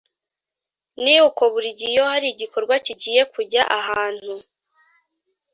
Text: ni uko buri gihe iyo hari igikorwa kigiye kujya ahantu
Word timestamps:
ni 1.03 1.15
uko 1.27 1.41
buri 1.53 1.69
gihe 1.77 1.91
iyo 1.95 2.03
hari 2.11 2.27
igikorwa 2.29 2.73
kigiye 2.85 3.21
kujya 3.33 3.61
ahantu 3.79 4.33